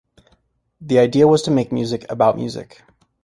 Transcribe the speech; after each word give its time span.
The 0.81 0.97
idea 0.97 1.27
was 1.27 1.43
to 1.43 1.51
make 1.51 1.71
music 1.71 2.11
about 2.11 2.35
music. 2.35 2.81